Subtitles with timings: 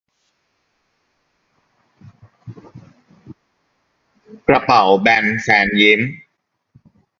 [4.47, 6.01] กระเป๋าแบนแฟนยิ้ม